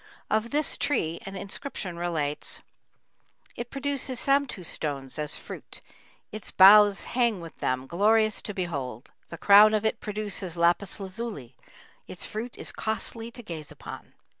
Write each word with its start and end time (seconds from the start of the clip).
Of 0.31 0.49
this 0.49 0.77
tree 0.77 1.19
an 1.27 1.35
inscription 1.35 1.95
relates: 1.95 2.63
It 3.55 3.69
produces 3.69 4.19
samtu 4.19 4.65
stones 4.65 5.19
as 5.19 5.37
fruit; 5.37 5.79
Its 6.31 6.49
boughs 6.49 7.03
hang 7.03 7.39
with 7.39 7.59
them, 7.59 7.85
glorious 7.85 8.41
to 8.41 8.53
behold; 8.55 9.11
The 9.29 9.37
crown 9.37 9.75
of 9.75 9.85
it 9.85 9.99
produces 10.01 10.57
lapis 10.57 10.99
lazuli; 10.99 11.55
Its 12.07 12.25
fruit 12.25 12.57
is 12.57 12.71
costly 12.71 13.29
to 13.29 13.43
gaze 13.43 13.71
upon. 13.71 14.13